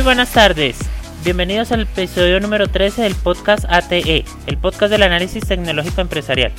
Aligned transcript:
Muy 0.00 0.06
buenas 0.06 0.32
tardes. 0.32 0.78
Bienvenidos 1.24 1.72
al 1.72 1.82
episodio 1.82 2.40
número 2.40 2.68
13 2.68 3.02
del 3.02 3.14
podcast 3.14 3.66
ATE, 3.68 4.24
el 4.46 4.56
podcast 4.56 4.90
del 4.90 5.02
análisis 5.02 5.46
tecnológico 5.46 6.00
empresarial. 6.00 6.52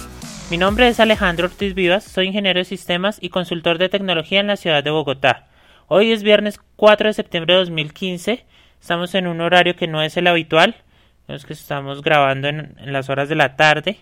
Mi 0.52 0.58
nombre 0.58 0.88
es 0.88 1.00
Alejandro 1.00 1.48
Ortiz 1.48 1.74
Vivas, 1.74 2.04
soy 2.04 2.28
ingeniero 2.28 2.60
de 2.60 2.66
sistemas 2.66 3.18
y 3.20 3.30
consultor 3.30 3.80
de 3.80 3.90
tecnología 3.90 4.42
en 4.42 4.46
la 4.46 4.58
ciudad 4.58 4.84
de 4.84 4.92
Bogotá. 4.92 5.48
Hoy 5.88 6.12
es 6.12 6.22
viernes 6.22 6.60
4 6.76 7.08
de 7.08 7.14
septiembre 7.14 7.56
de 7.56 7.62
2015, 7.62 8.46
estamos 8.80 9.16
en 9.16 9.26
un 9.26 9.42
horario 9.42 9.76
que 9.76 9.88
no 9.88 10.04
es 10.04 10.16
el 10.18 10.28
habitual, 10.28 10.76
es 11.28 11.44
que 11.44 11.54
estamos 11.54 12.04
grabando 12.04 12.48
en, 12.48 12.76
las 12.86 13.10
horas 13.10 13.28
de 13.28 13.36
la 13.36 13.56
tarde 13.56 13.98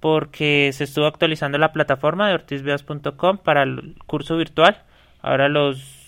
porque 0.00 0.70
se 0.74 0.84
estuvo 0.84 1.06
actualizando 1.06 1.56
la 1.56 1.72
plataforma 1.72 2.28
de 2.28 2.34
ortizvivas.com 2.34 3.38
para 3.38 3.62
el 3.62 3.96
curso 4.06 4.36
virtual. 4.36 4.82
Ahora 5.22 5.48
los 5.48 5.99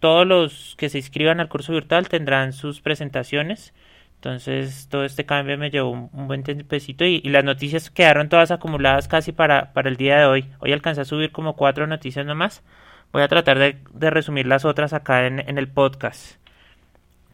todos 0.00 0.26
los 0.26 0.74
que 0.76 0.88
se 0.88 0.98
inscriban 0.98 1.40
al 1.40 1.48
curso 1.48 1.72
virtual 1.72 2.08
tendrán 2.08 2.52
sus 2.52 2.80
presentaciones. 2.80 3.74
Entonces 4.16 4.88
todo 4.90 5.04
este 5.04 5.26
cambio 5.26 5.56
me 5.58 5.70
llevó 5.70 5.90
un, 5.90 6.26
buen 6.26 6.42
tiempecito 6.42 7.04
y, 7.04 7.20
las 7.22 7.44
noticias 7.44 7.90
quedaron 7.90 8.28
todas 8.28 8.50
acumuladas 8.50 9.06
casi 9.06 9.32
para, 9.32 9.72
para 9.72 9.88
el 9.88 9.96
día 9.96 10.18
de 10.18 10.26
hoy. 10.26 10.44
Hoy 10.58 10.72
alcancé 10.72 11.02
a 11.02 11.04
subir 11.04 11.30
como 11.30 11.54
cuatro 11.56 11.86
noticias 11.86 12.26
nomás. 12.26 12.64
Voy 13.12 13.22
a 13.22 13.28
tratar 13.28 13.58
de, 13.58 14.10
resumir 14.10 14.46
las 14.46 14.64
otras 14.64 14.92
acá 14.92 15.26
en, 15.26 15.38
en, 15.40 15.56
el 15.56 15.68
podcast. 15.68 16.36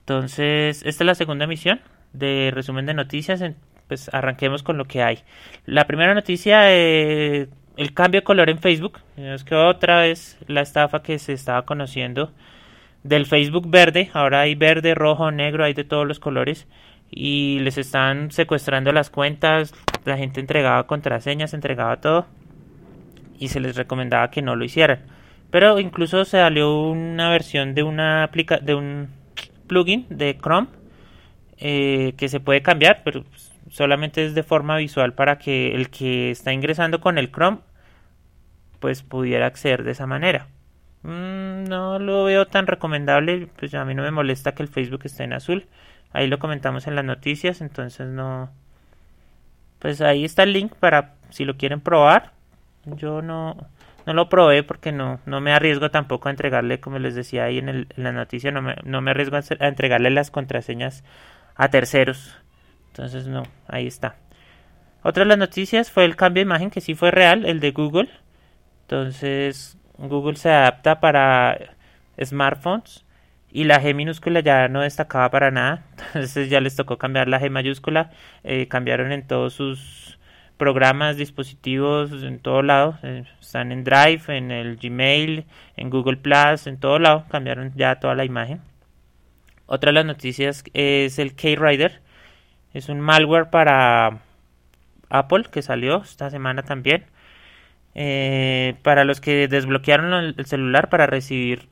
Entonces, 0.01 0.83
esta 0.85 1.05
es 1.05 1.07
la 1.07 1.15
segunda 1.15 1.47
emisión 1.47 1.81
de 2.13 2.51
resumen 2.55 2.87
de 2.87 2.95
noticias. 2.95 3.43
Pues 3.89 4.13
arranquemos 4.13 4.63
con 4.63 4.79
lo 4.79 4.85
que 4.85 5.03
hay. 5.03 5.21
La 5.67 5.87
primera 5.87 6.15
noticia, 6.15 6.71
eh, 6.73 7.49
el 7.77 7.95
cambio 7.95 8.21
de 8.21 8.25
color 8.25 8.51
en 8.51 8.59
Facebook. 8.59 9.01
Es 9.17 9.45
que 9.45 9.55
otra 9.55 10.01
vez 10.01 10.39
la 10.47 10.61
estafa 10.61 11.03
que 11.03 11.19
se 11.19 11.33
estaba 11.33 11.65
conociendo 11.65 12.31
del 13.05 13.27
Facebook 13.27 13.71
verde, 13.71 14.11
ahora 14.15 14.41
hay 14.41 14.55
verde, 14.55 14.95
rojo, 14.95 15.31
negro, 15.31 15.65
hay 15.65 15.75
de 15.75 15.85
todos 15.85 16.07
los 16.07 16.19
colores 16.19 16.67
y 17.11 17.61
les 17.61 17.79
están 17.79 18.33
secuestrando 18.33 18.93
las 18.93 19.11
cuentas, 19.11 19.75
la 20.05 20.17
gente 20.17 20.41
entregaba 20.41 20.87
contraseñas, 20.87 21.55
entregaba 21.55 22.01
todo 22.01 22.27
y 23.39 23.49
se 23.49 23.61
les 23.61 23.77
recomendaba 23.77 24.31
que 24.31 24.43
no 24.43 24.57
lo 24.57 24.65
hicieran. 24.65 25.01
Pero 25.51 25.79
incluso 25.79 26.25
se 26.25 26.39
salió 26.39 26.81
una 26.81 27.31
versión 27.31 27.75
de 27.75 27.83
una 27.85 28.29
de 28.63 28.75
un 28.75 29.09
plugin 29.69 30.07
de 30.09 30.37
Chrome 30.37 30.69
eh, 31.59 32.15
que 32.17 32.29
se 32.29 32.41
puede 32.41 32.63
cambiar, 32.63 33.03
pero 33.05 33.25
solamente 33.71 34.25
es 34.25 34.35
de 34.35 34.43
forma 34.43 34.77
visual 34.79 35.13
para 35.13 35.39
que 35.39 35.75
el 35.75 35.91
que 35.91 36.31
está 36.31 36.53
ingresando 36.53 37.01
con 37.01 37.19
el 37.19 37.31
Chrome 37.31 37.59
pues 38.81 39.03
pudiera 39.03 39.47
acceder 39.47 39.85
de 39.85 39.93
esa 39.93 40.07
manera. 40.07 40.49
Mm, 41.05 41.65
no 41.65 41.99
lo 41.99 42.25
veo 42.25 42.47
tan 42.47 42.67
recomendable, 42.67 43.49
pues 43.59 43.75
a 43.75 43.85
mí 43.85 43.95
no 43.95 44.03
me 44.03 44.11
molesta 44.11 44.55
que 44.55 44.63
el 44.63 44.69
Facebook 44.69 45.03
esté 45.05 45.25
en 45.25 45.35
azul. 45.35 45.67
Ahí 46.13 46.29
lo 46.29 46.39
comentamos 46.39 46.87
en 46.87 46.97
las 46.97 47.05
noticias, 47.05 47.61
entonces 47.61 48.09
no... 48.09 48.51
Pues 49.79 50.01
ahí 50.01 50.25
está 50.25 50.45
el 50.45 50.55
link 50.55 50.75
para 50.75 51.15
si 51.29 51.45
lo 51.45 51.57
quieren 51.59 51.81
probar. 51.81 52.33
Yo 52.87 53.21
no, 53.21 53.57
no 54.07 54.15
lo 54.15 54.29
probé 54.31 54.63
porque 54.63 54.93
no, 54.93 55.21
no 55.27 55.41
me 55.43 55.53
arriesgo 55.53 55.91
tampoco 55.91 56.29
a 56.29 56.31
entregarle, 56.31 56.81
como 56.81 56.99
les 56.99 57.15
decía 57.15 57.45
ahí 57.45 57.59
en, 57.59 57.87
la 57.97 58.13
noticia, 58.13 58.51
no 58.51 58.63
me, 58.63 58.77
no 58.85 59.03
me 59.03 59.11
arriesgo 59.11 59.37
a 59.37 59.67
entregarle 59.67 60.11
las 60.11 60.31
contraseñas 60.31 61.05
a 61.55 61.69
terceros. 61.69 62.35
Entonces 62.89 63.27
no, 63.27 63.43
ahí 63.69 63.87
está. 63.87 64.17
Otra 65.03 65.25
de 65.25 65.29
las 65.29 65.39
noticias 65.39 65.91
fue 65.91 66.07
el 66.07 66.17
cambio 66.17 66.41
de 66.41 66.47
imagen 66.47 66.71
que 66.71 66.81
sí 66.81 66.95
fue 66.95 67.11
real, 67.11 67.45
el 67.45 67.61
de 67.61 67.73
Google. 67.73 68.09
Entonces 68.83 69.77
Google 69.99 70.37
se 70.37 70.51
adapta 70.51 71.01
para 71.01 71.59
smartphones 72.23 73.05
y 73.51 73.65
la 73.65 73.81
G 73.81 73.95
minúscula 73.95 74.41
ya 74.41 74.69
no 74.69 74.81
destacaba 74.81 75.31
para 75.31 75.51
nada, 75.51 75.85
entonces 76.15 76.51
ya 76.51 76.61
les 76.61 76.77
tocó 76.77 76.99
cambiar 76.99 77.29
la 77.29 77.41
G 77.41 77.51
mayúscula, 77.51 78.11
eh, 78.43 78.67
cambiaron 78.69 79.13
en 79.13 79.27
todos 79.27 79.55
sus 79.55 80.19
programas, 80.57 81.17
dispositivos, 81.17 82.11
en 82.23 82.39
todo 82.39 82.63
lado, 82.63 82.99
eh, 83.03 83.25
están 83.41 83.73
en 83.73 83.85
Drive, 83.85 84.23
en 84.29 84.51
el 84.51 84.77
Gmail, 84.77 85.45
en 85.77 85.91
Google 85.91 86.17
Plus, 86.17 86.67
en 86.67 86.79
todo 86.79 86.99
lado, 86.99 87.27
cambiaron 87.29 87.73
ya 87.77 88.01
toda 88.01 88.15
la 88.15 88.25
imagen. 88.25 88.61
Otra 89.67 89.91
de 89.91 89.95
las 89.95 90.05
noticias 90.05 90.65
es 90.75 91.19
el 91.19 91.35
K-Rider, 91.35 92.01
es 92.73 92.89
un 92.89 93.01
malware 93.01 93.51
para 93.51 94.19
Apple 95.09 95.45
que 95.51 95.63
salió 95.63 96.03
esta 96.03 96.29
semana 96.29 96.63
también. 96.63 97.05
Eh, 97.95 98.77
para 98.83 99.05
los 99.05 99.21
que 99.21 99.47
desbloquearon 99.49 100.13
el 100.37 100.47
celular 100.47 100.89
para 100.89 101.07
recibir 101.07 101.69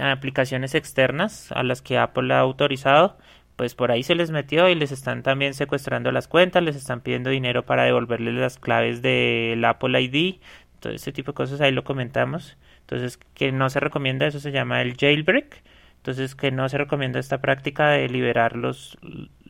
aplicaciones 0.00 0.74
externas 0.74 1.50
a 1.52 1.62
las 1.62 1.82
que 1.82 1.98
Apple 1.98 2.32
ha 2.32 2.38
autorizado, 2.38 3.18
pues 3.56 3.74
por 3.74 3.90
ahí 3.90 4.02
se 4.02 4.14
les 4.14 4.30
metió 4.30 4.68
y 4.68 4.74
les 4.74 4.92
están 4.92 5.22
también 5.22 5.54
secuestrando 5.54 6.10
las 6.12 6.28
cuentas, 6.28 6.62
les 6.62 6.76
están 6.76 7.00
pidiendo 7.00 7.30
dinero 7.30 7.66
para 7.66 7.84
devolverles 7.84 8.34
las 8.34 8.58
claves 8.58 9.02
del 9.02 9.64
Apple 9.64 10.00
ID, 10.00 10.36
todo 10.82 10.92
ese 10.92 11.12
tipo 11.12 11.32
de 11.32 11.36
cosas 11.36 11.60
ahí 11.60 11.72
lo 11.72 11.84
comentamos. 11.84 12.58
Entonces, 12.80 13.18
que 13.34 13.52
no 13.52 13.70
se 13.70 13.80
recomienda, 13.80 14.26
eso 14.26 14.40
se 14.40 14.52
llama 14.52 14.82
el 14.82 14.96
jailbreak. 14.96 15.62
Entonces, 15.98 16.34
que 16.34 16.50
no 16.50 16.68
se 16.68 16.78
recomienda 16.78 17.20
esta 17.20 17.40
práctica 17.40 17.90
de 17.90 18.08
liberar 18.08 18.56
los, 18.56 18.98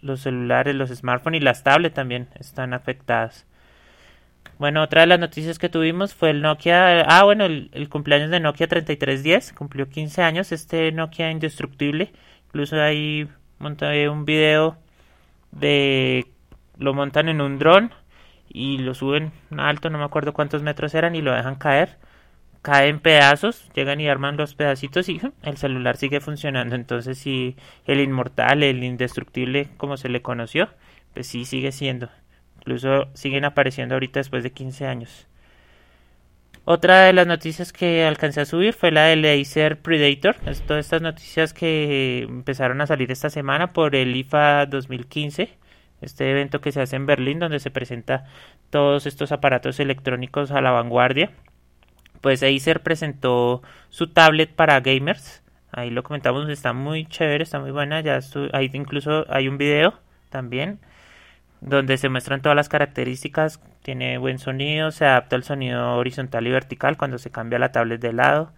los 0.02 0.20
celulares, 0.20 0.74
los 0.74 0.90
smartphones 0.90 1.40
y 1.40 1.44
las 1.44 1.64
tablets 1.64 1.94
también 1.94 2.28
están 2.38 2.74
afectadas. 2.74 3.46
Bueno, 4.62 4.80
otra 4.84 5.00
de 5.00 5.08
las 5.08 5.18
noticias 5.18 5.58
que 5.58 5.68
tuvimos 5.68 6.14
fue 6.14 6.30
el 6.30 6.40
Nokia. 6.40 7.00
Ah, 7.00 7.24
bueno, 7.24 7.46
el, 7.46 7.88
cumpleaños 7.88 8.30
de 8.30 8.38
Nokia 8.38 8.68
3310. 8.68 9.54
Cumplió 9.54 9.88
15 9.88 10.22
años 10.22 10.52
este 10.52 10.92
Nokia 10.92 11.32
indestructible. 11.32 12.12
Incluso 12.46 12.80
ahí 12.80 13.28
monté 13.58 14.08
un 14.08 14.24
video 14.24 14.78
de. 15.50 16.28
Lo 16.78 16.94
montan 16.94 17.28
en 17.28 17.40
un 17.40 17.58
dron 17.58 17.90
y 18.48 18.78
lo 18.78 18.94
suben 18.94 19.32
alto, 19.58 19.90
no 19.90 19.98
me 19.98 20.04
acuerdo 20.04 20.32
cuántos 20.32 20.62
metros 20.62 20.94
eran, 20.94 21.16
y 21.16 21.22
lo 21.22 21.32
dejan 21.32 21.56
caer. 21.56 21.98
Cae 22.62 22.88
en 22.88 23.00
pedazos, 23.00 23.68
llegan 23.74 24.00
y 24.00 24.08
arman 24.08 24.36
los 24.36 24.54
pedacitos 24.54 25.08
y 25.08 25.20
el 25.42 25.56
celular 25.56 25.96
sigue 25.96 26.20
funcionando. 26.20 26.76
Entonces, 26.76 27.18
si 27.18 27.56
el 27.84 27.98
inmortal, 28.00 28.62
el 28.62 28.84
indestructible, 28.84 29.70
como 29.76 29.96
se 29.96 30.08
le 30.08 30.22
conoció, 30.22 30.68
pues 31.14 31.26
sí 31.26 31.46
sigue 31.46 31.72
siendo. 31.72 32.10
Incluso 32.62 33.08
siguen 33.14 33.44
apareciendo 33.44 33.96
ahorita 33.96 34.20
después 34.20 34.44
de 34.44 34.52
15 34.52 34.86
años. 34.86 35.26
Otra 36.64 37.06
de 37.06 37.12
las 37.12 37.26
noticias 37.26 37.72
que 37.72 38.04
alcancé 38.04 38.40
a 38.40 38.44
subir 38.44 38.72
fue 38.72 38.92
la 38.92 39.06
del 39.06 39.24
Acer 39.24 39.82
Predator. 39.82 40.36
Es 40.46 40.62
todas 40.62 40.86
estas 40.86 41.02
noticias 41.02 41.52
que 41.52 42.22
empezaron 42.22 42.80
a 42.80 42.86
salir 42.86 43.10
esta 43.10 43.30
semana 43.30 43.72
por 43.72 43.96
el 43.96 44.14
IFA 44.14 44.66
2015. 44.66 45.58
Este 46.02 46.30
evento 46.30 46.60
que 46.60 46.70
se 46.70 46.80
hace 46.80 46.94
en 46.94 47.06
Berlín 47.06 47.40
donde 47.40 47.58
se 47.58 47.72
presenta 47.72 48.26
todos 48.70 49.06
estos 49.06 49.32
aparatos 49.32 49.80
electrónicos 49.80 50.52
a 50.52 50.60
la 50.60 50.70
vanguardia. 50.70 51.32
Pues 52.20 52.44
Acer 52.44 52.84
presentó 52.84 53.62
su 53.88 54.06
tablet 54.12 54.54
para 54.54 54.78
gamers. 54.78 55.42
Ahí 55.72 55.90
lo 55.90 56.04
comentamos, 56.04 56.48
está 56.48 56.72
muy 56.72 57.06
chévere, 57.06 57.42
está 57.42 57.58
muy 57.58 57.72
buena. 57.72 58.00
Ya 58.02 58.20
ahí 58.52 58.70
incluso 58.72 59.26
hay 59.28 59.48
un 59.48 59.58
video 59.58 59.94
también 60.30 60.78
donde 61.62 61.96
se 61.96 62.08
muestran 62.08 62.42
todas 62.42 62.56
las 62.56 62.68
características, 62.68 63.60
tiene 63.82 64.18
buen 64.18 64.38
sonido, 64.38 64.90
se 64.90 65.06
adapta 65.06 65.36
al 65.36 65.44
sonido 65.44 65.96
horizontal 65.96 66.46
y 66.46 66.50
vertical 66.50 66.96
cuando 66.96 67.18
se 67.18 67.30
cambia 67.30 67.58
la 67.58 67.72
tablet 67.72 68.00
de 68.00 68.12
lado, 68.12 68.52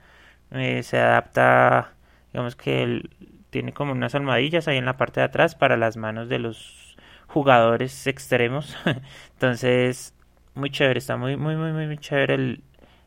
eh, 0.53 0.83
se 0.83 0.99
adapta, 0.99 1.93
digamos 2.33 2.57
que 2.57 3.03
tiene 3.51 3.73
como 3.75 3.93
unas 3.93 4.15
almohadillas 4.15 4.69
ahí 4.69 4.79
en 4.79 4.87
la 4.87 4.97
parte 4.97 5.21
de 5.21 5.27
atrás 5.27 5.55
para 5.55 5.77
las 5.77 5.97
manos 5.99 6.29
de 6.29 6.39
los 6.39 6.97
jugadores 7.27 8.07
extremos, 8.07 8.77
entonces 9.35 10.15
muy 10.55 10.71
chévere, 10.71 10.99
está 10.99 11.17
muy 11.17 11.37
muy 11.37 11.57
muy 11.57 11.73
muy, 11.73 11.99
chévere 11.99 12.61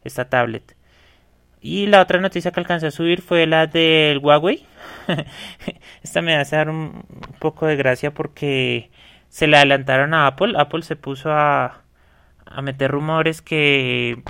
esta 0.03 0.29
tablet. 0.29 0.75
Y 1.61 1.87
la 1.87 2.01
otra 2.01 2.19
noticia 2.21 2.51
que 2.51 2.59
alcancé 2.59 2.87
a 2.87 2.91
subir 2.91 3.21
fue 3.21 3.47
la 3.47 3.67
del 3.67 4.19
Huawei. 4.19 4.65
Esta 6.03 6.21
me 6.21 6.35
hace 6.35 6.55
dar 6.55 6.69
un 6.69 7.03
poco 7.39 7.65
de 7.67 7.75
gracia 7.75 8.13
porque 8.13 8.91
se 9.37 9.45
le 9.45 9.57
adelantaron 9.57 10.15
a 10.15 10.25
Apple. 10.25 10.55
Apple 10.57 10.81
se 10.81 10.95
puso 10.95 11.31
a, 11.31 11.83
a 12.47 12.61
meter 12.63 12.89
rumores 12.89 13.43
que 13.43 14.23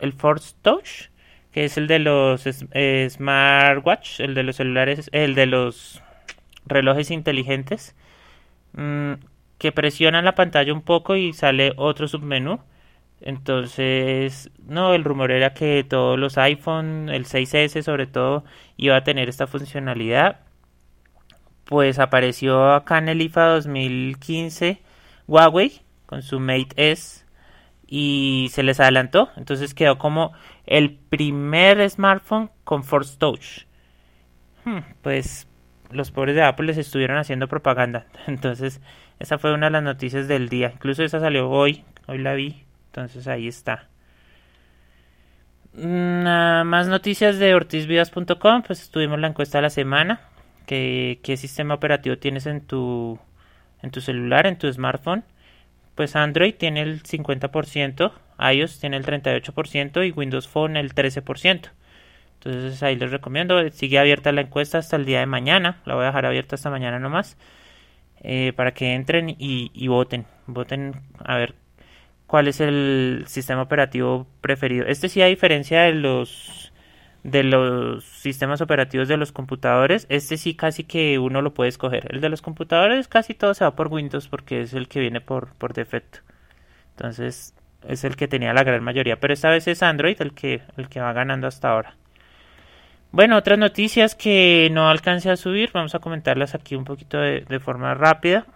el 0.00 0.12
Force 0.12 0.54
Touch, 0.60 1.08
que 1.50 1.64
es 1.64 1.78
el 1.78 1.86
de 1.86 1.98
los 1.98 2.42
smartwatch, 3.08 4.20
el 4.20 4.34
de 4.34 4.42
los 4.42 4.56
celulares, 4.56 5.08
el 5.14 5.34
de 5.34 5.46
los 5.46 6.02
relojes 6.66 7.10
inteligentes, 7.10 7.96
mm, 8.74 9.14
que 9.56 9.72
presionan 9.72 10.26
la 10.26 10.34
pantalla 10.34 10.74
un 10.74 10.82
poco 10.82 11.16
y 11.16 11.32
sale 11.32 11.72
otro 11.76 12.06
submenú. 12.06 12.60
Entonces, 13.22 14.50
no, 14.66 14.92
el 14.92 15.04
rumor 15.04 15.30
era 15.30 15.54
que 15.54 15.84
todos 15.88 16.18
los 16.18 16.36
iPhone, 16.36 17.08
el 17.08 17.24
6S 17.24 17.82
sobre 17.82 18.06
todo, 18.06 18.44
iba 18.76 18.96
a 18.96 19.04
tener 19.04 19.30
esta 19.30 19.46
funcionalidad 19.46 20.40
pues 21.70 22.00
apareció 22.00 22.74
acá 22.74 22.98
en 22.98 23.08
el 23.08 23.22
IFA 23.22 23.46
2015 23.46 24.82
Huawei 25.28 25.82
con 26.06 26.20
su 26.22 26.40
Mate 26.40 26.74
S 26.76 27.24
y 27.86 28.48
se 28.50 28.64
les 28.64 28.80
adelantó, 28.80 29.30
entonces 29.36 29.72
quedó 29.72 29.96
como 29.96 30.32
el 30.66 30.96
primer 30.96 31.88
smartphone 31.88 32.50
con 32.64 32.82
Force 32.82 33.16
Touch. 33.16 33.66
Hmm, 34.64 34.80
pues 35.00 35.46
los 35.92 36.10
pobres 36.10 36.34
de 36.34 36.42
Apple 36.42 36.66
les 36.66 36.76
estuvieron 36.76 37.18
haciendo 37.18 37.46
propaganda. 37.46 38.06
Entonces, 38.26 38.80
esa 39.18 39.38
fue 39.38 39.54
una 39.54 39.66
de 39.66 39.72
las 39.72 39.82
noticias 39.82 40.28
del 40.28 40.48
día. 40.48 40.72
Incluso 40.74 41.04
esa 41.04 41.20
salió 41.20 41.48
hoy, 41.48 41.84
hoy 42.06 42.18
la 42.18 42.34
vi. 42.34 42.64
Entonces 42.86 43.26
ahí 43.28 43.46
está. 43.46 43.88
más 45.72 46.88
noticias 46.88 47.38
de 47.38 47.54
ortizvidas.com, 47.54 48.62
pues 48.62 48.90
tuvimos 48.90 49.20
la 49.20 49.28
encuesta 49.28 49.58
de 49.58 49.62
la 49.62 49.70
semana. 49.70 50.20
¿Qué, 50.70 51.18
¿Qué 51.24 51.36
sistema 51.36 51.74
operativo 51.74 52.18
tienes 52.18 52.46
en 52.46 52.60
tu, 52.60 53.18
en 53.82 53.90
tu 53.90 54.00
celular, 54.00 54.46
en 54.46 54.56
tu 54.56 54.72
smartphone? 54.72 55.24
Pues 55.96 56.14
Android 56.14 56.54
tiene 56.54 56.82
el 56.82 57.02
50%, 57.02 58.12
iOS 58.54 58.78
tiene 58.78 58.96
el 58.96 59.04
38% 59.04 60.06
y 60.06 60.12
Windows 60.12 60.46
Phone 60.46 60.76
el 60.76 60.94
13%. 60.94 61.70
Entonces 62.34 62.82
ahí 62.84 62.94
les 62.94 63.10
recomiendo, 63.10 63.68
sigue 63.70 63.98
abierta 63.98 64.30
la 64.30 64.42
encuesta 64.42 64.78
hasta 64.78 64.94
el 64.94 65.06
día 65.06 65.18
de 65.18 65.26
mañana, 65.26 65.80
la 65.86 65.96
voy 65.96 66.04
a 66.04 66.06
dejar 66.06 66.26
abierta 66.26 66.54
hasta 66.54 66.70
mañana 66.70 67.00
nomás, 67.00 67.36
eh, 68.22 68.52
para 68.54 68.72
que 68.72 68.94
entren 68.94 69.34
y, 69.36 69.88
voten, 69.88 70.24
voten 70.46 71.00
a 71.24 71.36
ver 71.36 71.56
cuál 72.28 72.46
es 72.46 72.60
el 72.60 73.24
sistema 73.26 73.62
operativo 73.62 74.28
preferido. 74.40 74.86
Este 74.86 75.08
sí 75.08 75.20
a 75.20 75.26
diferencia 75.26 75.80
de 75.82 75.94
los 75.94 76.59
de 77.22 77.42
los 77.42 78.04
sistemas 78.04 78.60
operativos 78.60 79.08
de 79.08 79.16
los 79.16 79.32
computadores, 79.32 80.06
este 80.08 80.36
sí 80.36 80.54
casi 80.54 80.84
que 80.84 81.18
uno 81.18 81.42
lo 81.42 81.54
puede 81.54 81.68
escoger. 81.68 82.08
El 82.12 82.20
de 82.20 82.28
los 82.28 82.42
computadores 82.42 83.08
casi 83.08 83.34
todo 83.34 83.54
se 83.54 83.64
va 83.64 83.76
por 83.76 83.88
Windows 83.88 84.28
porque 84.28 84.62
es 84.62 84.74
el 84.74 84.88
que 84.88 85.00
viene 85.00 85.20
por, 85.20 85.54
por 85.54 85.74
defecto. 85.74 86.20
Entonces 86.96 87.54
es 87.86 88.04
el 88.04 88.16
que 88.16 88.28
tenía 88.28 88.52
la 88.52 88.64
gran 88.64 88.82
mayoría, 88.82 89.18
pero 89.20 89.32
esta 89.34 89.50
vez 89.50 89.66
es 89.68 89.82
Android 89.82 90.20
el 90.20 90.34
que, 90.34 90.62
el 90.76 90.88
que 90.88 91.00
va 91.00 91.12
ganando 91.12 91.46
hasta 91.46 91.70
ahora. 91.70 91.96
Bueno, 93.12 93.36
otras 93.36 93.58
noticias 93.58 94.14
que 94.14 94.68
no 94.72 94.88
alcancé 94.88 95.30
a 95.30 95.36
subir, 95.36 95.70
vamos 95.72 95.94
a 95.94 95.98
comentarlas 95.98 96.54
aquí 96.54 96.76
un 96.76 96.84
poquito 96.84 97.18
de, 97.18 97.60
forma 97.60 97.92
rápida. 97.94 98.46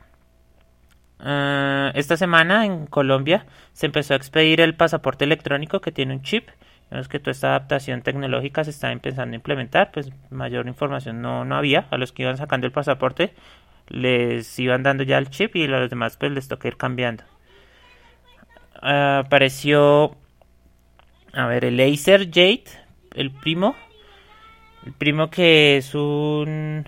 Ah, 1.19 1.91
esta 1.95 2.17
semana 2.17 2.65
en 2.65 2.87
Colombia 2.87 3.47
se 3.73 3.87
empezó 3.87 4.15
a 4.15 4.17
expedir 4.17 4.61
el 4.61 4.75
pasaporte 4.75 5.25
electrónico 5.25 5.81
que 5.81 5.91
tiene 5.91 6.15
un 6.15 6.23
chip. 6.23 6.49
Vemos 6.94 7.08
que 7.08 7.19
toda 7.19 7.32
esta 7.32 7.49
adaptación 7.49 8.02
tecnológica 8.02 8.62
se 8.62 8.70
está 8.70 8.93
empezando 8.93 9.32
a 9.32 9.35
implementar, 9.35 9.91
pues 9.91 10.12
mayor 10.31 10.69
información 10.69 11.20
no, 11.20 11.44
no 11.44 11.56
había. 11.56 11.88
A 11.91 11.99
los 11.99 12.12
que 12.12 12.23
iban 12.23 12.37
sacando 12.37 12.69
el 12.69 12.73
pasaporte 12.73 13.35
les 13.88 14.56
iban 14.61 14.85
dando 14.85 15.02
ya 15.02 15.19
el 15.19 15.29
chip 15.29 15.56
y 15.56 15.64
a 15.64 15.67
los 15.67 15.91
demás 15.91 16.17
pues 16.17 16.31
les 16.31 16.46
toca 16.46 16.69
ir 16.69 16.76
cambiando. 16.76 17.25
Apareció, 18.81 20.17
a 21.32 21.46
ver, 21.46 21.64
el 21.64 21.81
Acer 21.81 22.29
Jade, 22.29 22.67
el 23.14 23.32
primo, 23.32 23.75
el 24.87 24.93
primo 24.93 25.31
que 25.31 25.79
es 25.79 25.96
un 25.96 26.87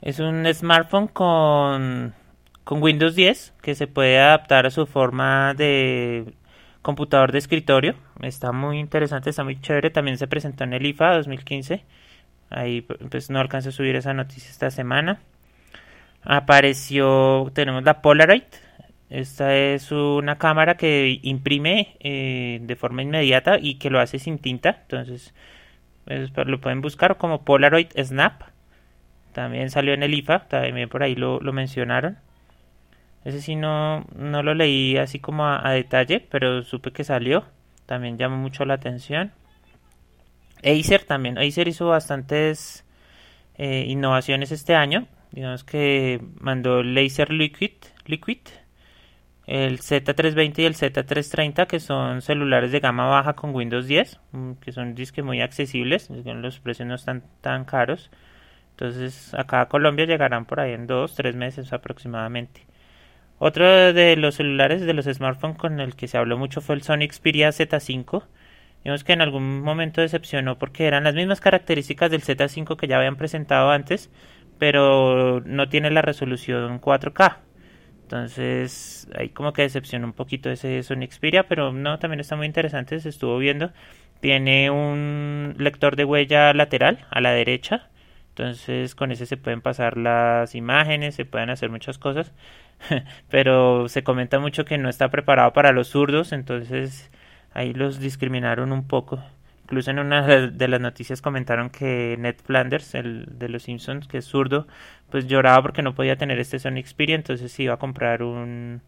es 0.00 0.20
un 0.20 0.46
smartphone 0.54 1.08
con 1.08 2.14
con 2.64 2.82
Windows 2.82 3.14
10 3.14 3.52
que 3.60 3.74
se 3.74 3.88
puede 3.88 4.18
adaptar 4.18 4.64
a 4.64 4.70
su 4.70 4.86
forma 4.86 5.52
de 5.52 6.34
computador 6.82 7.32
de 7.32 7.38
escritorio. 7.38 7.94
Está 8.22 8.52
muy 8.52 8.78
interesante, 8.78 9.30
está 9.30 9.44
muy 9.44 9.60
chévere. 9.60 9.90
También 9.90 10.18
se 10.18 10.26
presentó 10.26 10.64
en 10.64 10.72
el 10.72 10.86
IFA 10.86 11.16
2015. 11.16 11.84
Ahí 12.50 12.82
pues 12.82 13.30
no 13.30 13.38
alcancé 13.38 13.68
a 13.70 13.72
subir 13.72 13.96
esa 13.96 14.14
noticia 14.14 14.50
esta 14.50 14.70
semana. 14.70 15.20
Apareció, 16.22 17.50
tenemos 17.54 17.82
la 17.84 18.02
Polaroid. 18.02 18.42
Esta 19.08 19.56
es 19.56 19.90
una 19.90 20.38
cámara 20.38 20.76
que 20.76 21.18
imprime 21.22 21.96
eh, 22.00 22.60
de 22.62 22.76
forma 22.76 23.02
inmediata 23.02 23.58
y 23.60 23.74
que 23.74 23.90
lo 23.90 24.00
hace 24.00 24.18
sin 24.18 24.38
tinta. 24.38 24.78
Entonces 24.82 25.34
lo 26.06 26.60
pueden 26.60 26.80
buscar 26.80 27.16
como 27.16 27.44
Polaroid 27.44 27.88
Snap. 27.96 28.42
También 29.32 29.70
salió 29.70 29.94
en 29.94 30.02
el 30.02 30.14
IFA, 30.14 30.48
también 30.48 30.88
por 30.88 31.02
ahí 31.02 31.14
lo, 31.14 31.40
mencionaron. 31.52 32.18
Ese 33.24 33.40
sí 33.40 33.56
no, 33.56 34.04
no 34.16 34.42
lo 34.42 34.54
leí 34.54 34.96
así 34.96 35.18
como 35.18 35.46
a, 35.46 35.70
detalle, 35.72 36.20
pero 36.20 36.62
supe 36.62 36.92
que 36.92 37.04
salió. 37.04 37.44
También 37.86 38.18
llamó 38.18 38.36
mucho 38.36 38.64
la 38.64 38.74
atención. 38.74 39.32
Acer 40.64 41.04
también. 41.04 41.38
Acer 41.38 41.68
hizo 41.68 41.86
bastantes 41.88 42.84
eh, 43.56 43.84
innovaciones 43.88 44.52
este 44.52 44.74
año. 44.74 45.06
Digamos 45.32 45.64
que 45.64 46.20
mandó 46.40 46.82
Laser 46.82 47.30
Liquid, 47.30 47.72
Liquid 48.06 48.38
el 49.50 49.80
Z320 49.80 50.58
y 50.60 50.64
el 50.64 50.76
Z330 50.76 51.66
que 51.66 51.80
son 51.80 52.22
celulares 52.22 52.70
de 52.70 52.78
gama 52.78 53.08
baja 53.08 53.32
con 53.32 53.52
Windows 53.52 53.88
10 53.88 54.20
mm, 54.30 54.52
que 54.60 54.70
son 54.70 54.94
disques 54.94 55.24
muy 55.24 55.40
accesibles 55.40 56.08
los 56.08 56.60
precios 56.60 56.86
no 56.86 56.94
están 56.94 57.24
tan 57.40 57.64
caros 57.64 58.12
entonces 58.70 59.34
acá 59.34 59.62
a 59.62 59.68
Colombia 59.68 60.04
llegarán 60.06 60.44
por 60.44 60.60
ahí 60.60 60.72
en 60.72 60.86
dos 60.86 61.16
tres 61.16 61.34
meses 61.34 61.72
aproximadamente 61.72 62.64
otro 63.40 63.92
de 63.92 64.14
los 64.14 64.36
celulares 64.36 64.82
de 64.82 64.94
los 64.94 65.06
smartphones 65.06 65.58
con 65.58 65.80
el 65.80 65.96
que 65.96 66.06
se 66.06 66.16
habló 66.16 66.38
mucho 66.38 66.60
fue 66.60 66.76
el 66.76 66.82
Sony 66.82 67.08
Xperia 67.10 67.48
Z5 67.48 68.22
Vimos 68.84 69.04
que 69.04 69.12
en 69.12 69.20
algún 69.20 69.60
momento 69.60 70.00
decepcionó 70.00 70.56
porque 70.58 70.86
eran 70.86 71.04
las 71.04 71.14
mismas 71.14 71.40
características 71.40 72.12
del 72.12 72.22
Z5 72.22 72.76
que 72.76 72.86
ya 72.86 72.98
habían 72.98 73.16
presentado 73.16 73.70
antes 73.70 74.10
pero 74.58 75.40
no 75.44 75.68
tiene 75.68 75.90
la 75.90 76.02
resolución 76.02 76.80
4K 76.80 77.38
entonces, 78.10 79.08
ahí 79.14 79.28
como 79.28 79.52
que 79.52 79.62
decepcionó 79.62 80.04
un 80.08 80.12
poquito 80.14 80.50
ese 80.50 80.82
Sony 80.82 81.06
Xperia, 81.08 81.46
pero 81.46 81.72
no, 81.72 82.00
también 82.00 82.18
está 82.18 82.34
muy 82.34 82.46
interesante, 82.46 82.98
se 82.98 83.08
estuvo 83.08 83.38
viendo. 83.38 83.70
Tiene 84.20 84.68
un 84.70 85.54
lector 85.58 85.94
de 85.94 86.04
huella 86.04 86.52
lateral 86.52 87.06
a 87.10 87.20
la 87.20 87.30
derecha, 87.30 87.88
entonces 88.40 88.94
con 88.94 89.12
ese 89.12 89.26
se 89.26 89.36
pueden 89.36 89.60
pasar 89.60 89.96
las 89.98 90.54
imágenes, 90.54 91.14
se 91.14 91.26
pueden 91.26 91.50
hacer 91.50 91.70
muchas 91.70 91.98
cosas, 91.98 92.32
pero 93.28 93.88
se 93.88 94.02
comenta 94.02 94.38
mucho 94.38 94.64
que 94.64 94.78
no 94.78 94.88
está 94.88 95.10
preparado 95.10 95.52
para 95.52 95.72
los 95.72 95.88
zurdos, 95.88 96.32
entonces 96.32 97.10
ahí 97.52 97.74
los 97.74 98.00
discriminaron 98.00 98.72
un 98.72 98.86
poco. 98.86 99.22
Incluso 99.64 99.90
en 99.90 99.98
una 100.00 100.22
de 100.26 100.68
las 100.68 100.80
noticias 100.80 101.22
comentaron 101.22 101.70
que 101.70 102.16
Ned 102.18 102.36
Flanders, 102.42 102.94
el 102.94 103.26
de 103.38 103.48
los 103.50 103.64
Simpsons, 103.64 104.08
que 104.08 104.18
es 104.18 104.24
zurdo, 104.24 104.66
pues 105.10 105.26
lloraba 105.26 105.62
porque 105.62 105.82
no 105.82 105.94
podía 105.94 106.16
tener 106.16 106.38
este 106.40 106.58
Sony 106.58 106.82
Xperia, 106.84 107.16
entonces 107.16 107.58
iba 107.60 107.74
a 107.74 107.78
comprar 107.78 108.22
un 108.22 108.82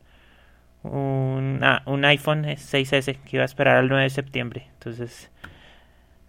un, 0.82 1.60
ah, 1.62 1.82
un 1.87 2.05
iPhone 2.05 2.44
6S 2.44 3.19
que 3.25 3.37
iba 3.37 3.43
a 3.43 3.46
esperar 3.46 3.76
al 3.76 3.88
9 3.88 4.05
de 4.05 4.10
septiembre. 4.10 4.67
Entonces, 4.74 5.31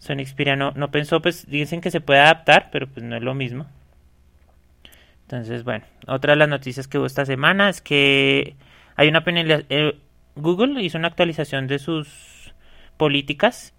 Sony 0.03 0.25
Xperia 0.25 0.55
no, 0.55 0.71
no 0.71 0.91
pensó, 0.91 1.21
pues 1.21 1.47
dicen 1.49 1.81
que 1.81 1.91
se 1.91 2.01
puede 2.01 2.19
adaptar, 2.19 2.69
pero 2.71 2.87
pues 2.87 3.05
no 3.05 3.15
es 3.15 3.23
lo 3.23 3.33
mismo. 3.33 3.65
Entonces, 5.23 5.63
bueno, 5.63 5.85
otra 6.07 6.33
de 6.33 6.37
las 6.37 6.49
noticias 6.49 6.87
que 6.87 6.97
hubo 6.97 7.05
esta 7.05 7.25
semana 7.25 7.69
es 7.69 7.81
que 7.81 8.55
hay 8.95 9.07
una 9.07 9.23
penalización. 9.23 9.65
Eh, 9.69 9.97
Google 10.35 10.81
hizo 10.81 10.97
una 10.97 11.07
actualización 11.07 11.67
de 11.67 11.79
sus 11.79 12.53
políticas 12.97 13.73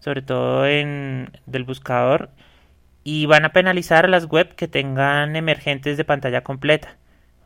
sobre 0.00 0.22
todo 0.22 0.66
en 0.66 1.30
del 1.46 1.64
buscador, 1.64 2.30
y 3.04 3.26
van 3.26 3.44
a 3.44 3.52
penalizar 3.52 4.04
a 4.04 4.08
las 4.08 4.26
web 4.26 4.54
que 4.56 4.68
tengan 4.68 5.36
emergentes 5.36 5.96
de 5.96 6.04
pantalla 6.04 6.42
completa. 6.42 6.96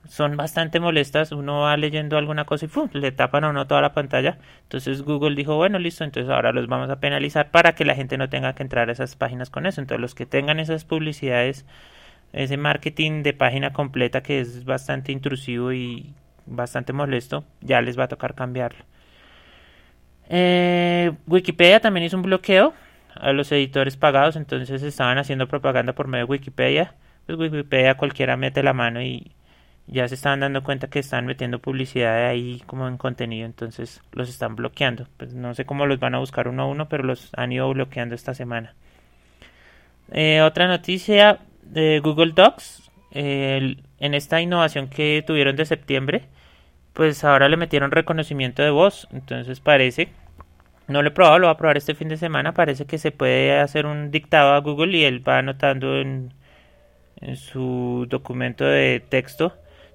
Son 0.09 0.37
bastante 0.37 0.81
molestas, 0.81 1.33
uno 1.33 1.61
va 1.61 1.77
leyendo 1.77 2.19
alguna 2.19 2.45
cosa 2.45 2.67
y 2.67 2.69
¡fum! 2.69 2.89
le 2.93 3.11
tapan 3.11 3.45
a 3.45 3.51
uno 3.51 3.67
toda 3.67 3.81
la 3.81 3.95
pantalla. 3.95 4.39
Entonces 4.63 5.03
Google 5.03 5.35
dijo, 5.35 5.57
bueno, 5.57 5.79
listo, 5.79 6.05
entonces 6.05 6.31
ahora 6.31 6.53
los 6.53 6.67
vamos 6.67 6.91
a 6.91 7.01
penalizar 7.01 7.51
para 7.51 7.75
que 7.75 7.85
la 7.85 7.95
gente 7.95 8.19
no 8.19 8.29
tenga 8.29 8.55
que 8.55 8.63
entrar 8.63 8.89
a 8.91 8.93
esas 8.93 9.17
páginas 9.17 9.51
con 9.51 9.67
eso. 9.67 9.81
Entonces 9.81 10.01
los 10.01 10.15
que 10.15 10.27
tengan 10.27 10.61
esas 10.61 10.85
publicidades, 10.85 11.65
ese 12.33 12.57
marketing 12.57 13.23
de 13.23 13.33
página 13.33 13.73
completa 13.73 14.23
que 14.23 14.41
es 14.41 14.65
bastante 14.65 15.13
intrusivo 15.13 15.73
y 15.73 16.13
bastante 16.47 16.93
molesto, 16.93 17.45
ya 17.61 17.81
les 17.81 17.99
va 17.99 18.05
a 18.05 18.09
tocar 18.09 18.35
cambiarlo. 18.35 18.85
Eh, 20.29 21.13
Wikipedia 21.27 21.81
también 21.81 22.05
hizo 22.07 22.17
un 22.17 22.23
bloqueo 22.23 22.75
a 23.15 23.33
los 23.33 23.53
editores 23.53 23.97
pagados, 23.97 24.37
entonces 24.37 24.83
estaban 24.83 25.19
haciendo 25.19 25.49
propaganda 25.49 25.95
por 25.95 26.09
medio 26.09 26.27
de 26.27 26.31
Wikipedia. 26.33 26.95
Pues 27.27 27.39
Wikipedia 27.39 27.97
cualquiera 27.97 28.37
mete 28.37 28.63
la 28.63 28.73
mano 28.73 29.01
y 29.03 29.33
ya 29.87 30.09
se 30.09 30.15
estaban 30.15 30.41
dando 30.41 30.63
cuenta 30.63 30.89
que 30.89 30.99
están 30.99 31.27
metiendo 31.27 31.59
publicidad 31.59 32.27
ahí 32.27 32.63
como 32.67 32.89
en 32.89 32.97
contenido, 32.97 33.47
entonces 33.47 34.01
los 34.13 34.29
están 34.29 34.57
bloqueando. 34.57 35.07
Pues 35.17 35.35
no 35.35 35.55
sé 35.55 35.67
cómo 35.67 35.87
los 35.87 36.01
van 36.01 36.15
a 36.15 36.19
buscar 36.19 36.49
uno 36.49 36.63
a 36.63 36.67
uno, 36.67 36.89
pero 36.89 37.05
los 37.05 37.31
han 37.37 37.53
ido 37.53 37.71
bloqueando 37.73 38.15
esta 38.15 38.35
semana. 38.35 38.75
Eh, 40.13 40.41
otra 40.43 40.69
noticia 40.69 41.41
de 41.63 42.01
Google 42.01 42.33
Docs, 42.35 42.91
en 43.13 43.79
esta 44.01 44.41
innovación 44.41 44.89
que 44.89 45.23
tuvieron 45.27 45.55
de 45.57 45.67
septiembre, 45.67 46.25
pues 46.95 47.23
ahora 47.25 47.49
le 47.49 47.57
metieron 47.57 47.91
reconocimiento 47.91 48.63
de 48.63 48.71
voz. 48.71 49.07
Entonces 49.13 49.61
parece, 49.61 50.09
no 50.89 51.03
lo 51.03 51.09
he 51.09 51.13
probado, 51.13 51.39
lo 51.39 51.47
voy 51.49 51.55
a 51.55 51.59
probar 51.59 51.77
este 51.77 51.95
fin 51.95 52.09
de 52.09 52.17
semana. 52.17 52.55
Parece 52.55 52.87
que 52.87 52.99
se 52.99 53.13
puede 53.13 53.59
hacer 53.61 53.87
un 53.87 54.11
dictado 54.11 54.55
a 54.55 54.61
Google 54.61 54.97
y 54.97 55.05
él 55.05 55.27
va 55.27 55.39
anotando 55.39 56.01
en, 56.01 56.33
en 57.21 57.37
su 57.37 58.07
documento 58.09 58.65
de 58.65 59.05
texto 59.09 59.55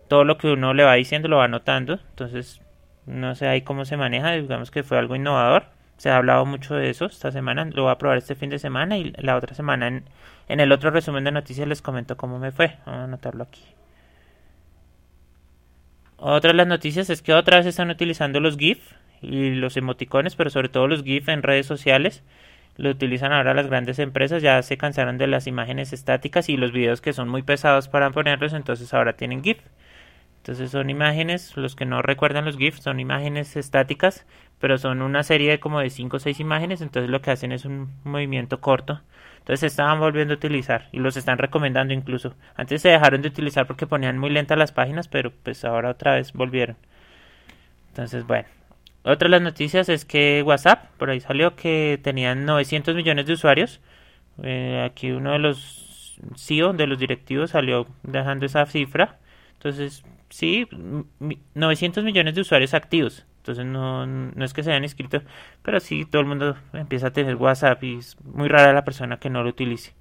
todo 0.10 0.26
lo 0.26 0.38
que 0.38 0.50
uno 0.50 0.74
le 0.74 0.84
va 0.84 0.96
diciendo, 0.96 1.30
lo 1.30 1.38
va 1.38 1.46
anotando. 1.46 2.00
Entonces, 2.10 2.60
no 3.06 3.36
sé 3.36 3.48
ahí 3.48 3.62
cómo 3.62 3.86
se 3.86 3.96
maneja. 3.96 4.34
Digamos 4.34 4.72
que 4.72 4.84
fue 4.84 4.98
algo 4.98 5.16
innovador. 5.16 5.68
Se 5.98 6.10
ha 6.10 6.18
hablado 6.18 6.46
mucho 6.46 6.76
de 6.76 6.90
eso 6.90 7.06
esta 7.06 7.32
semana. 7.32 7.66
Lo 7.66 7.84
voy 7.84 7.92
a 7.92 7.98
probar 7.98 8.18
este 8.18 8.36
fin 8.36 8.50
de 8.50 8.60
semana 8.60 8.98
y 8.98 9.14
la 9.18 9.38
otra 9.38 9.56
semana 9.56 9.88
en, 9.88 10.60
el 10.60 10.72
otro 10.72 10.92
resumen 10.92 11.24
de 11.24 11.32
noticias 11.32 11.68
les 11.68 11.82
comento 11.82 12.18
cómo 12.18 12.40
me 12.40 12.52
fue. 12.52 12.78
Vamos 12.86 13.02
a 13.02 13.04
anotarlo 13.06 13.44
aquí. 13.44 13.62
Otra 16.18 16.52
de 16.52 16.58
las 16.58 16.68
noticias 16.68 17.10
es 17.10 17.22
que 17.22 17.34
otra 17.34 17.58
vez 17.58 17.66
están 17.66 17.90
utilizando 17.90 18.40
los 18.40 18.58
GIF 18.58 18.92
y 19.22 19.52
los 19.52 19.78
emoticones, 19.78 20.36
pero 20.36 20.50
sobre 20.50 20.70
todo 20.70 20.88
los 20.88 21.04
GIF 21.04 21.30
en 21.30 21.44
redes 21.44 21.66
sociales. 21.66 22.24
Lo 22.78 22.90
utilizan 22.90 23.34
ahora 23.34 23.54
las 23.54 23.68
grandes 23.68 24.00
empresas, 24.00 24.42
ya 24.42 24.62
se 24.62 24.78
cansaron 24.78 25.18
de 25.18 25.28
las 25.28 25.48
imágenes 25.48 25.92
estáticas 25.92 26.48
y 26.50 26.58
los 26.58 26.72
videos 26.72 27.02
que 27.02 27.14
son 27.14 27.28
muy 27.28 27.42
pesados 27.42 27.90
para 27.90 28.10
ponerlos, 28.12 28.54
entonces 28.54 28.94
ahora 28.94 29.14
tienen 29.14 29.44
GIF. 29.44 29.60
Entonces 30.40 30.72
son 30.72 30.90
imágenes, 30.90 31.56
los 31.58 31.76
que 31.76 31.86
no 31.86 32.02
recuerdan 32.02 32.46
los 32.46 32.58
GIFs, 32.58 32.82
son 32.82 33.00
imágenes 33.00 33.56
estáticas, 33.56 34.26
pero 34.60 34.78
son 34.78 35.02
una 35.02 35.24
serie 35.24 35.52
de 35.52 35.60
como 35.60 35.80
de 35.80 35.90
5 35.90 36.18
o 36.18 36.20
6 36.20 36.40
imágenes, 36.40 36.82
entonces 36.82 37.10
lo 37.10 37.22
que 37.22 37.32
hacen 37.32 37.52
es 37.52 37.66
un 37.66 37.90
movimiento 38.04 38.62
corto. 38.62 39.02
Entonces 39.40 39.62
se 39.62 39.68
estaban 39.68 40.00
volviendo 40.00 40.34
a 40.34 40.38
utilizar 40.38 40.90
y 40.92 41.00
los 41.00 41.18
están 41.18 41.38
recomendando 41.38 41.94
incluso. 41.94 42.36
Antes 42.56 42.82
se 42.82 42.90
dejaron 42.90 43.22
de 43.22 43.30
utilizar 43.30 43.68
porque 43.68 43.88
ponían 43.88 44.18
muy 44.18 44.30
lentas 44.30 44.58
las 44.58 44.72
páginas, 44.72 45.08
pero 45.08 45.32
pues 45.32 45.66
ahora 45.66 45.90
otra 45.90 46.16
vez 46.16 46.34
volvieron. 46.34 46.78
Entonces, 47.90 48.26
bueno. 48.26 48.48
Otra 49.04 49.28
de 49.28 49.30
las 49.32 49.42
noticias 49.42 49.90
es 49.90 50.06
que 50.06 50.44
WhatsApp, 50.46 50.86
por 50.98 51.10
ahí 51.10 51.20
salió 51.22 51.56
que 51.56 52.00
tenían 52.04 52.46
900 52.46 52.96
millones 52.96 53.26
de 53.26 53.34
usuarios. 53.34 53.80
Eh, 54.44 54.84
aquí 54.86 55.12
uno 55.12 55.32
de 55.32 55.40
los 55.40 56.20
CEO, 56.36 56.74
de 56.74 56.88
los 56.88 57.00
directivos, 57.00 57.52
salió 57.52 57.88
dejando 58.04 58.46
esa 58.46 58.66
cifra. 58.66 59.18
Entonces, 59.60 60.06
sí, 60.30 60.70
900 61.54 62.06
millones 62.06 62.34
de 62.34 62.42
usuarios 62.42 62.74
activos. 62.74 63.26
Entonces 63.40 63.66
no, 63.66 64.06
no 64.06 64.46
es 64.46 64.54
que 64.54 64.64
se 64.64 64.72
hayan 64.72 64.84
inscrito, 64.84 65.22
pero 65.64 65.82
sí 65.82 66.06
todo 66.06 66.22
el 66.22 66.30
mundo 66.30 66.56
empieza 66.72 67.08
a 67.08 67.14
tener 67.14 67.36
WhatsApp 67.36 67.84
y 67.84 67.98
es 67.98 68.16
muy 68.24 68.48
rara 68.48 68.72
la 68.72 68.86
persona 68.86 69.20
que 69.20 69.30
no 69.30 69.44
lo 69.44 69.50
utilice. 69.50 69.94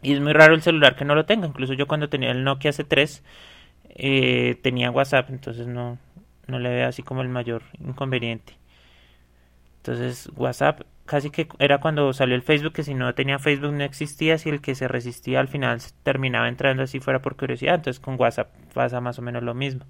Y 0.00 0.12
es 0.12 0.20
muy 0.20 0.32
raro 0.32 0.54
el 0.54 0.62
celular 0.62 0.94
que 0.94 1.04
no 1.04 1.16
lo 1.16 1.24
tenga. 1.24 1.46
Incluso 1.46 1.72
yo 1.72 1.88
cuando 1.88 2.08
tenía 2.08 2.30
el 2.30 2.44
Nokia 2.44 2.70
C3 2.70 3.22
eh, 3.90 4.60
tenía 4.62 4.92
WhatsApp, 4.92 5.30
entonces 5.30 5.66
no, 5.66 5.98
no 6.46 6.58
le 6.60 6.68
veo 6.68 6.88
así 6.88 7.02
como 7.02 7.22
el 7.22 7.28
mayor 7.28 7.62
inconveniente. 7.80 8.54
Entonces 9.78 10.30
WhatsApp 10.36 10.82
casi 11.08 11.30
que 11.30 11.48
era 11.58 11.78
cuando 11.78 12.12
salió 12.12 12.36
el 12.36 12.42
Facebook, 12.42 12.74
que 12.74 12.84
si 12.84 12.94
no 12.94 13.12
tenía 13.14 13.38
Facebook 13.38 13.72
no 13.72 13.82
existía, 13.82 14.38
si 14.38 14.50
el 14.50 14.60
que 14.60 14.74
se 14.74 14.86
resistía 14.86 15.40
al 15.40 15.48
final 15.48 15.80
terminaba 16.04 16.48
entrando 16.48 16.84
así 16.84 17.00
fuera 17.00 17.20
por 17.20 17.36
curiosidad, 17.36 17.76
entonces 17.76 17.98
con 17.98 18.16
WhatsApp 18.20 18.54
pasa 18.74 19.00
más 19.00 19.18
o 19.18 19.22
menos 19.22 19.42
lo 19.42 19.54
mismo. 19.54 19.84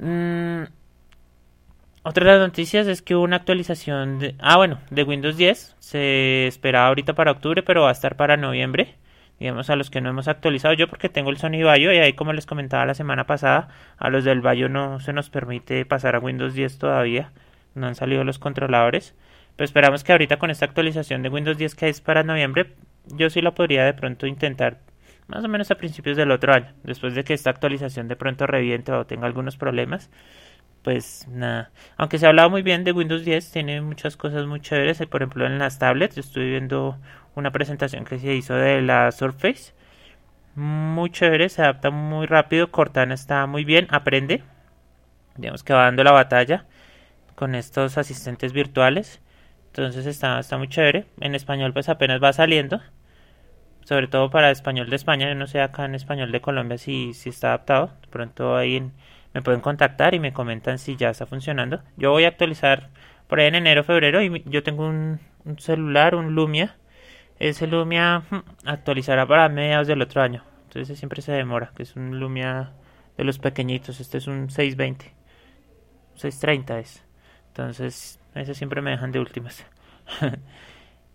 Mm, 0.00 0.64
otra 2.02 2.24
de 2.24 2.38
las 2.38 2.48
noticias 2.48 2.86
es 2.88 3.02
que 3.02 3.14
hubo 3.14 3.22
una 3.22 3.36
actualización 3.36 4.18
de, 4.18 4.34
ah 4.40 4.56
bueno, 4.56 4.80
de 4.90 5.04
Windows 5.04 5.36
10, 5.36 5.76
se 5.78 6.46
esperaba 6.48 6.88
ahorita 6.88 7.14
para 7.14 7.30
octubre, 7.30 7.62
pero 7.62 7.82
va 7.82 7.90
a 7.90 7.92
estar 7.92 8.16
para 8.16 8.36
noviembre. 8.36 8.96
Digamos 9.38 9.70
a 9.70 9.76
los 9.76 9.90
que 9.90 10.00
no 10.00 10.10
hemos 10.10 10.28
actualizado 10.28 10.74
yo 10.74 10.88
porque 10.88 11.08
tengo 11.08 11.30
el 11.30 11.36
Sony 11.36 11.62
Vaio 11.64 11.92
y 11.92 11.98
ahí 11.98 12.12
como 12.12 12.32
les 12.32 12.46
comentaba 12.46 12.86
la 12.86 12.94
semana 12.94 13.26
pasada, 13.26 13.68
a 13.98 14.08
los 14.08 14.24
del 14.24 14.40
Vaio 14.40 14.68
no 14.68 15.00
se 15.00 15.12
nos 15.12 15.30
permite 15.30 15.84
pasar 15.84 16.16
a 16.16 16.20
Windows 16.20 16.54
10 16.54 16.78
todavía, 16.78 17.32
no 17.74 17.86
han 17.86 17.94
salido 17.94 18.24
los 18.24 18.38
controladores. 18.38 19.14
Pero 19.56 19.64
esperamos 19.64 20.04
que 20.04 20.12
ahorita 20.12 20.38
con 20.38 20.50
esta 20.50 20.64
actualización 20.64 21.22
de 21.22 21.28
Windows 21.28 21.58
10 21.58 21.74
que 21.74 21.88
es 21.88 22.00
para 22.00 22.22
noviembre, 22.22 22.74
yo 23.06 23.30
sí 23.30 23.40
la 23.40 23.54
podría 23.54 23.84
de 23.84 23.94
pronto 23.94 24.26
intentar 24.26 24.80
más 25.28 25.44
o 25.44 25.48
menos 25.48 25.70
a 25.70 25.76
principios 25.76 26.16
del 26.16 26.30
otro 26.30 26.52
año, 26.52 26.72
después 26.82 27.14
de 27.14 27.24
que 27.24 27.34
esta 27.34 27.50
actualización 27.50 28.08
de 28.08 28.16
pronto 28.16 28.46
reviente 28.46 28.92
o 28.92 29.06
tenga 29.06 29.26
algunos 29.26 29.56
problemas. 29.56 30.10
Pues 30.82 31.28
nada, 31.28 31.70
aunque 31.96 32.18
se 32.18 32.26
ha 32.26 32.30
hablado 32.30 32.50
muy 32.50 32.62
bien 32.62 32.82
de 32.84 32.92
Windows 32.92 33.24
10, 33.24 33.52
tiene 33.52 33.80
muchas 33.80 34.16
cosas 34.16 34.46
muy 34.46 34.60
chéveres. 34.60 34.98
Por 35.06 35.22
ejemplo, 35.22 35.46
en 35.46 35.58
las 35.58 35.78
tablets, 35.78 36.16
yo 36.16 36.20
estoy 36.20 36.50
viendo 36.50 36.98
una 37.36 37.52
presentación 37.52 38.04
que 38.04 38.18
se 38.18 38.34
hizo 38.34 38.54
de 38.54 38.82
la 38.82 39.12
Surface. 39.12 39.74
Muy 40.56 41.10
chévere, 41.10 41.48
se 41.48 41.62
adapta 41.62 41.90
muy 41.90 42.26
rápido. 42.26 42.70
Cortana 42.72 43.14
está 43.14 43.46
muy 43.46 43.64
bien, 43.64 43.86
aprende. 43.90 44.42
Digamos 45.36 45.62
que 45.64 45.72
va 45.72 45.84
dando 45.84 46.04
la 46.04 46.12
batalla 46.12 46.66
con 47.36 47.54
estos 47.54 47.96
asistentes 47.96 48.52
virtuales. 48.52 49.21
Entonces 49.72 50.04
está, 50.04 50.38
está 50.38 50.58
muy 50.58 50.68
chévere. 50.68 51.06
En 51.20 51.34
español 51.34 51.72
pues 51.72 51.88
apenas 51.88 52.22
va 52.22 52.34
saliendo. 52.34 52.82
Sobre 53.84 54.06
todo 54.06 54.30
para 54.30 54.50
español 54.50 54.90
de 54.90 54.96
España. 54.96 55.28
Yo 55.28 55.34
no 55.34 55.46
sé 55.46 55.62
acá 55.62 55.86
en 55.86 55.94
español 55.94 56.30
de 56.30 56.42
Colombia 56.42 56.76
si, 56.76 57.14
si 57.14 57.30
está 57.30 57.48
adaptado. 57.48 57.86
De 58.02 58.08
pronto 58.08 58.54
ahí 58.54 58.90
me 59.32 59.40
pueden 59.40 59.62
contactar 59.62 60.12
y 60.14 60.20
me 60.20 60.34
comentan 60.34 60.78
si 60.78 60.96
ya 60.96 61.08
está 61.08 61.24
funcionando. 61.24 61.82
Yo 61.96 62.10
voy 62.10 62.24
a 62.24 62.28
actualizar 62.28 62.90
por 63.28 63.40
ahí 63.40 63.46
en 63.46 63.54
enero, 63.54 63.82
febrero. 63.82 64.22
Y 64.22 64.42
yo 64.44 64.62
tengo 64.62 64.86
un, 64.86 65.20
celular, 65.56 66.14
un 66.16 66.34
Lumia. 66.34 66.76
Ese 67.38 67.66
Lumia 67.66 68.24
hmm, 68.28 68.42
actualizará 68.66 69.26
para 69.26 69.48
mediados 69.48 69.88
del 69.88 70.02
otro 70.02 70.20
año. 70.20 70.44
Entonces 70.64 70.98
siempre 70.98 71.22
se 71.22 71.32
demora. 71.32 71.72
Que 71.74 71.84
es 71.84 71.96
un 71.96 72.20
Lumia 72.20 72.72
de 73.16 73.24
los 73.24 73.38
pequeñitos. 73.38 74.00
Este 74.00 74.18
es 74.18 74.26
un 74.26 74.50
620. 74.50 75.14
630 76.16 76.78
es. 76.78 77.04
Entonces 77.48 78.21
ese 78.34 78.54
siempre 78.54 78.82
me 78.82 78.90
dejan 78.90 79.12
de 79.12 79.20
últimas. 79.20 79.64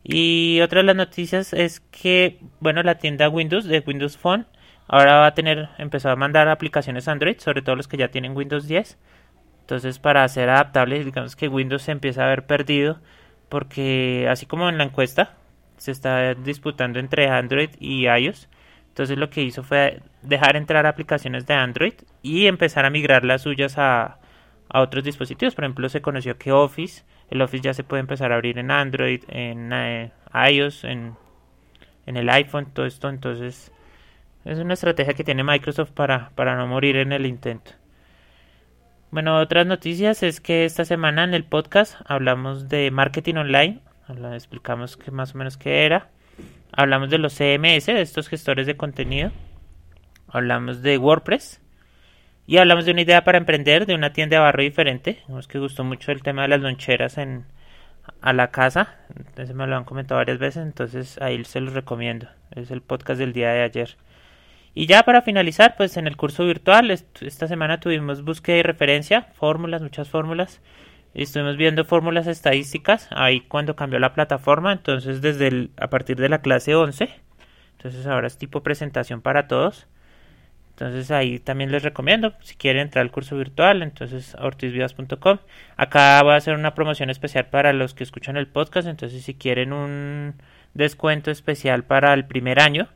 y 0.04 0.62
otra 0.62 0.80
de 0.80 0.86
las 0.86 0.96
noticias 0.96 1.54
es 1.54 1.80
que, 1.80 2.40
bueno, 2.60 2.84
la 2.84 2.98
tienda 2.98 3.30
Windows 3.30 3.66
de 3.66 3.84
Windows 3.86 4.18
Phone 4.18 4.46
ahora 4.88 5.18
va 5.20 5.28
a 5.28 5.34
tener, 5.34 5.70
empezó 5.78 6.10
a 6.10 6.16
mandar 6.16 6.48
aplicaciones 6.48 7.08
Android, 7.08 7.38
sobre 7.40 7.62
todo 7.62 7.76
los 7.76 7.88
que 7.88 7.98
ya 7.98 8.10
tienen 8.10 8.36
Windows 8.36 8.68
10. 8.68 8.98
Entonces, 9.62 10.00
para 10.00 10.24
hacer 10.24 10.50
adaptables, 10.50 11.06
digamos 11.06 11.36
que 11.36 11.50
Windows 11.50 11.82
se 11.84 11.92
empieza 11.92 12.24
a 12.24 12.28
ver 12.28 12.46
perdido, 12.46 13.00
porque 13.50 14.28
así 14.30 14.46
como 14.46 14.70
en 14.70 14.78
la 14.78 14.86
encuesta, 14.86 15.34
se 15.78 15.92
está 15.92 16.34
disputando 16.36 17.00
entre 17.00 17.28
Android 17.30 17.72
y 17.80 18.08
iOS. 18.08 18.48
Entonces, 18.90 19.18
lo 19.18 19.30
que 19.30 19.44
hizo 19.44 19.64
fue 19.64 20.02
dejar 20.22 20.56
entrar 20.56 20.86
aplicaciones 20.86 21.46
de 21.46 21.54
Android 21.54 21.94
y 22.24 22.48
empezar 22.48 22.86
a 22.86 22.90
migrar 22.90 23.26
las 23.26 23.44
suyas 23.44 23.78
a, 23.78 24.20
a 24.70 24.82
otros 24.82 25.04
dispositivos. 25.04 25.56
Por 25.56 25.64
ejemplo, 25.64 25.90
se 25.90 26.02
conoció 26.02 26.38
que 26.38 26.52
Office, 26.52 27.04
el 27.30 27.42
Office 27.42 27.64
ya 27.64 27.74
se 27.74 27.84
puede 27.84 28.02
empezar 28.02 28.32
a 28.32 28.36
abrir 28.36 28.58
en 28.58 28.72
Android, 28.72 29.24
en 29.28 29.72
eh, 29.74 30.12
iOS, 30.52 30.84
en, 30.84 31.16
en 32.06 32.18
el 32.18 32.30
iPhone, 32.30 32.68
todo 32.74 32.86
esto. 32.86 33.10
Entonces, 33.10 33.72
es 34.46 34.60
una 34.60 34.74
estrategia 34.74 35.14
que 35.14 35.24
tiene 35.24 35.44
Microsoft 35.44 35.92
para, 35.92 36.32
para 36.36 36.56
no 36.56 36.68
morir 36.68 36.96
en 36.98 37.12
el 37.12 37.26
intento. 37.26 37.72
Bueno, 39.10 39.40
otras 39.40 39.66
noticias 39.66 40.22
es 40.24 40.42
que 40.42 40.66
esta 40.66 40.84
semana 40.84 41.24
en 41.24 41.34
el 41.34 41.46
podcast 41.46 41.96
hablamos 42.06 42.68
de 42.68 42.92
marketing 42.92 43.36
online, 43.36 43.80
explicamos 44.34 44.98
que 44.98 45.12
más 45.12 45.34
o 45.34 45.38
menos 45.38 45.58
qué 45.58 45.86
era, 45.86 46.10
hablamos 46.72 47.10
de 47.10 47.18
los 47.18 47.34
CMS, 47.34 47.86
de 47.86 48.02
estos 48.02 48.28
gestores 48.28 48.68
de 48.68 48.76
contenido, 48.76 49.32
hablamos 50.28 50.82
de 50.82 50.98
WordPress, 50.98 51.62
y 52.48 52.58
hablamos 52.58 52.86
de 52.86 52.92
una 52.92 53.02
idea 53.02 53.26
para 53.26 53.38
emprender, 53.38 53.86
de 53.86 53.94
una 53.94 54.14
tienda 54.14 54.38
de 54.38 54.42
barro 54.42 54.64
diferente. 54.64 55.22
Es 55.38 55.48
que 55.48 55.60
gustó 55.60 55.84
mucho 55.84 56.14
el 56.14 56.24
tema 56.24 56.44
de 56.44 56.48
las 56.48 56.62
loncheras 56.62 57.18
en, 57.18 57.46
a 58.22 58.32
la 58.32 58.52
casa. 58.52 58.96
Entonces 59.18 59.54
me 59.54 59.68
lo 59.68 59.76
han 59.76 59.84
comentado 59.84 60.20
varias 60.20 60.40
veces, 60.40 60.64
entonces 60.64 61.20
ahí 61.22 61.44
se 61.44 61.60
los 61.60 61.74
recomiendo. 61.74 62.30
Es 62.56 62.72
el 62.72 62.82
podcast 62.82 63.20
del 63.20 63.34
día 63.34 63.52
de 63.52 63.64
ayer. 63.64 63.98
Y 64.74 64.86
ya 64.86 65.04
para 65.04 65.22
finalizar, 65.22 65.76
pues 65.76 65.98
en 65.98 66.08
el 66.08 66.16
curso 66.16 66.46
virtual, 66.46 66.90
esta 66.90 67.48
semana 67.48 67.82
tuvimos 67.82 68.24
búsqueda 68.24 68.58
y 68.58 68.64
referencia, 68.64 69.24
fórmulas, 69.34 69.82
muchas 69.82 70.08
fórmulas. 70.08 70.62
Estuvimos 71.14 71.58
viendo 71.58 71.84
fórmulas 71.84 72.28
estadísticas, 72.28 73.10
ahí 73.12 73.42
cuando 73.42 73.76
cambió 73.76 74.00
la 74.00 74.14
plataforma, 74.14 74.72
entonces 74.72 75.20
desde 75.22 75.48
el, 75.48 75.72
a 75.78 75.90
partir 75.90 76.16
de 76.18 76.30
la 76.30 76.42
clase 76.42 76.76
11. 76.76 77.10
Entonces 77.74 78.06
ahora 78.06 78.28
es 78.28 78.38
tipo 78.38 78.64
presentación 78.64 79.22
para 79.22 79.48
todos. 79.48 79.88
Entonces 80.78 81.10
ahí 81.10 81.40
también 81.40 81.72
les 81.72 81.82
recomiendo, 81.82 82.34
si 82.42 82.56
quieren 82.56 82.84
entrar 82.84 83.02
al 83.02 83.10
curso 83.10 83.36
virtual, 83.36 83.82
entonces 83.82 84.36
ortizvivas.com. 84.40 85.40
Acá 85.76 86.22
va 86.22 86.36
a 86.36 86.38
hacer 86.38 86.54
una 86.54 86.76
promoción 86.76 87.10
especial 87.10 87.48
para 87.48 87.74
los 87.74 87.96
que 87.96 88.04
escuchan 88.04 88.38
el 88.38 88.46
podcast, 88.46 88.88
entonces 88.88 89.24
si 89.24 89.34
quieren 89.34 89.74
un 89.74 90.36
descuento 90.76 91.32
especial 91.32 91.84
para 91.84 92.14
el 92.14 92.26
primer 92.26 92.60
año, 92.60 92.88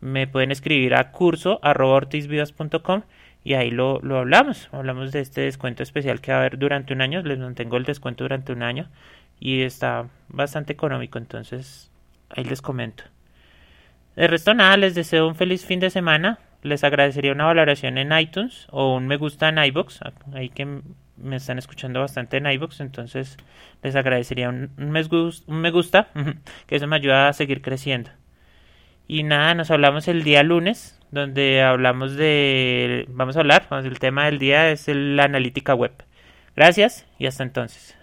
me 0.00 0.26
pueden 0.26 0.50
escribir 0.50 0.94
a 0.94 1.12
curso 1.12 1.60
y 3.44 3.52
ahí 3.52 3.70
lo, 3.70 4.00
lo 4.00 4.16
hablamos. 4.16 4.70
Hablamos 4.72 5.12
de 5.12 5.20
este 5.20 5.42
descuento 5.42 5.82
especial 5.82 6.22
que 6.22 6.32
va 6.32 6.38
a 6.38 6.40
haber 6.40 6.56
durante 6.56 6.94
un 6.94 7.02
año, 7.02 7.20
les 7.20 7.38
mantengo 7.38 7.76
el 7.76 7.84
descuento 7.84 8.24
durante 8.24 8.52
un 8.52 8.62
año 8.62 8.88
y 9.38 9.60
está 9.60 10.08
bastante 10.28 10.72
económico, 10.72 11.18
entonces 11.18 11.90
ahí 12.30 12.44
les 12.44 12.62
comento. 12.62 13.04
De 14.16 14.26
resto 14.26 14.54
nada, 14.54 14.78
les 14.78 14.94
deseo 14.94 15.28
un 15.28 15.34
feliz 15.34 15.66
fin 15.66 15.80
de 15.80 15.90
semana 15.90 16.38
les 16.62 16.84
agradecería 16.84 17.32
una 17.32 17.46
valoración 17.46 17.98
en 17.98 18.16
iTunes 18.18 18.66
o 18.70 18.94
un 18.94 19.06
me 19.06 19.16
gusta 19.16 19.48
en 19.48 19.58
iBox. 19.58 20.00
Ahí 20.34 20.48
que 20.48 20.80
me 21.16 21.36
están 21.36 21.58
escuchando 21.58 22.00
bastante 22.00 22.36
en 22.36 22.46
iBox, 22.46 22.80
entonces 22.80 23.36
les 23.82 23.96
agradecería 23.96 24.48
un, 24.48 24.70
me, 24.76 25.02
un 25.02 25.60
me 25.60 25.70
gusta, 25.70 26.08
que 26.66 26.76
eso 26.76 26.86
me 26.86 26.96
ayuda 26.96 27.28
a 27.28 27.32
seguir 27.32 27.62
creciendo. 27.62 28.10
Y 29.08 29.22
nada, 29.22 29.54
nos 29.54 29.70
hablamos 29.70 30.08
el 30.08 30.24
día 30.24 30.42
lunes, 30.42 31.00
donde 31.10 31.62
hablamos 31.62 32.16
de, 32.16 33.06
vamos 33.08 33.36
a 33.36 33.40
hablar, 33.40 33.68
el 33.70 33.98
tema 33.98 34.26
del 34.26 34.38
día 34.38 34.70
es 34.70 34.88
la 34.88 35.24
analítica 35.24 35.74
web. 35.74 35.92
Gracias 36.56 37.06
y 37.18 37.26
hasta 37.26 37.42
entonces. 37.44 37.95